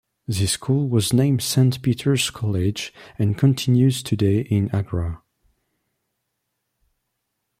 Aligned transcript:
This 0.27 0.53
school 0.53 0.89
was 0.89 1.13
named 1.13 1.43
Saint 1.43 1.79
Peter's 1.83 2.31
College 2.31 2.91
and 3.19 3.37
continues 3.37 4.01
today 4.01 4.39
in 4.39 4.71
Agra. 4.75 5.21